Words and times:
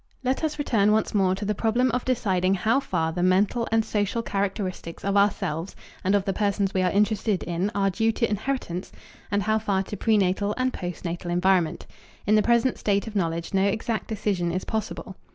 Let 0.23 0.43
us 0.43 0.57
return 0.57 0.91
once 0.91 1.13
more 1.13 1.35
to 1.35 1.45
the 1.45 1.53
problem 1.53 1.91
of 1.91 2.05
deciding 2.05 2.55
how 2.55 2.79
far 2.79 3.11
the 3.11 3.21
mental 3.21 3.67
and 3.71 3.85
social 3.85 4.23
characteristics 4.23 5.05
of 5.05 5.15
ourselves 5.15 5.75
and 6.03 6.15
of 6.15 6.25
the 6.25 6.33
persons 6.33 6.73
we 6.73 6.81
are 6.81 6.89
interested 6.89 7.43
in 7.43 7.69
are 7.75 7.91
due 7.91 8.11
to 8.13 8.27
inheritance 8.27 8.91
and 9.29 9.43
how 9.43 9.59
far 9.59 9.83
to 9.83 9.95
pre 9.95 10.17
natal 10.17 10.55
and 10.57 10.73
postnatal 10.73 11.27
environment. 11.29 11.85
In 12.25 12.33
the 12.33 12.41
present 12.41 12.79
state 12.79 13.05
of 13.05 13.15
knowledge 13.15 13.53
no 13.53 13.65
exact 13.65 14.07
decision 14.07 14.51
is 14.51 14.65
possible. 14.65 15.17